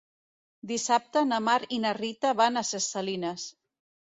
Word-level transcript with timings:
Dissabte 0.71 1.21
na 1.27 1.39
Mar 1.49 1.57
i 1.77 1.81
na 1.83 1.91
Rita 1.99 2.33
van 2.43 2.63
a 2.63 2.67
Ses 2.71 2.89
Salines. 2.97 3.49